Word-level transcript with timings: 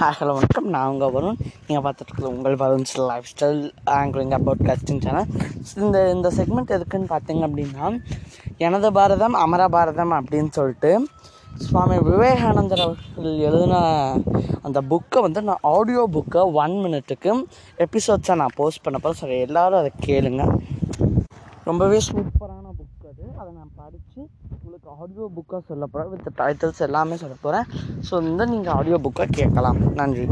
Hello 0.00 0.32
வணக்கம். 0.36 0.68
நான் 0.74 0.88
உங்கள் 0.92 1.12
வருண். 1.14 1.36
நீங்கள் 1.66 1.84
பார்த்துட்டு 1.84 2.30
உங்கள் 2.30 2.56
Varun's 2.62 2.94
lifestyle 3.32 3.60
angling 3.98 4.32
about 4.38 4.62
casting 4.68 5.00
channel 5.04 5.28
இந்த 5.84 5.98
இந்த 6.14 6.28
செக்மெண்ட் 6.38 6.72
எதுக்குன்னு 6.76 7.08
பார்த்தீங்க 7.12 7.42
அப்படின்னா 7.48 7.84
எனது 8.66 8.88
பாரதம் 8.98 9.36
அமர 9.42 9.68
பாரதம் 9.76 10.14
அப்படின்னு 10.18 10.50
சொல்லிட்டு 10.58 10.90
சுவாமி 11.66 11.98
விவேகானந்தர் 12.08 12.84
அவர்கள் 12.86 13.38
எழுதின 13.48 13.76
அந்த 14.66 14.82
புக்கை 14.92 15.22
வந்து 15.26 15.42
நான் 15.50 15.64
ஆடியோ 15.76 16.04
புக்கை 16.16 16.42
ஒன் 16.62 16.76
மினிட்டுக்கு 16.84 17.32
எபிசோட்ஸை 17.86 18.36
நான் 18.42 18.58
போஸ்ட் 18.60 18.84
பண்ண 18.86 18.98
போகிறேன் 18.98 19.22
சரி 19.22 19.38
எல்லோரும் 19.46 19.80
அதை 19.82 19.92
கேளுங்க. 20.08 20.44
ரொம்பவே 21.70 22.00
சூப்பராக 22.08 22.53
புக் 23.04 23.12
அது 23.12 23.24
அதை 23.40 23.50
நான் 23.54 23.72
படித்து 23.74 24.20
உங்களுக்கு 24.64 24.88
ஆடியோ 24.94 25.24
புக்காக 25.34 25.60
சொல்ல 25.68 25.84
போகிறேன் 25.86 26.10
வித் 26.12 26.38
டைட்டில்ஸ் 26.38 26.80
எல்லாமே 26.80 27.16
சொல்ல 27.16 27.36
போகிறேன் 27.42 27.66
ஸோ 28.06 28.22
இந்த 28.22 28.42
நீங்கள் 28.46 28.74
ஆடியோ 28.74 28.98
புக்கை 29.06 29.26
கேட்கலாம். 29.32 29.80
நன்றி. 29.94 30.24